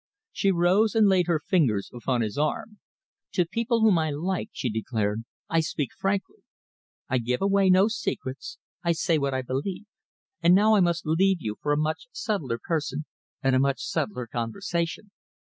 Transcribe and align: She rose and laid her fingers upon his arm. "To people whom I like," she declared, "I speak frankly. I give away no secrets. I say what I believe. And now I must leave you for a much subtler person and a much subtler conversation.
She 0.31 0.49
rose 0.49 0.95
and 0.95 1.07
laid 1.07 1.27
her 1.27 1.43
fingers 1.47 1.91
upon 1.93 2.21
his 2.21 2.35
arm. 2.35 2.79
"To 3.33 3.45
people 3.45 3.81
whom 3.81 3.99
I 3.99 4.09
like," 4.09 4.49
she 4.51 4.67
declared, 4.67 5.25
"I 5.47 5.59
speak 5.59 5.91
frankly. 5.95 6.37
I 7.07 7.19
give 7.19 7.39
away 7.39 7.69
no 7.69 7.87
secrets. 7.87 8.57
I 8.83 8.93
say 8.93 9.19
what 9.19 9.35
I 9.35 9.43
believe. 9.43 9.85
And 10.41 10.55
now 10.55 10.73
I 10.73 10.79
must 10.79 11.05
leave 11.05 11.37
you 11.39 11.55
for 11.61 11.71
a 11.71 11.77
much 11.77 12.07
subtler 12.11 12.57
person 12.57 13.05
and 13.43 13.55
a 13.55 13.59
much 13.59 13.79
subtler 13.83 14.25
conversation. 14.25 15.11